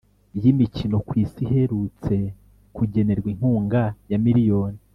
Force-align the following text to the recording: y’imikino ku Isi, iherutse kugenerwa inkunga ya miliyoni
y’imikino 0.41 0.97
ku 1.07 1.13
Isi, 1.23 1.39
iherutse 1.45 2.15
kugenerwa 2.75 3.27
inkunga 3.33 3.83
ya 4.11 4.17
miliyoni 4.25 4.79